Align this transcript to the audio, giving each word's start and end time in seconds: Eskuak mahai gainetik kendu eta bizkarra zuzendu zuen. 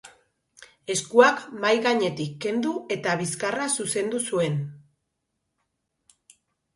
Eskuak 0.93 1.41
mahai 1.65 1.73
gainetik 1.83 2.31
kendu 2.45 2.71
eta 2.95 3.13
bizkarra 3.19 3.67
zuzendu 3.83 4.23
zuen. 4.31 4.57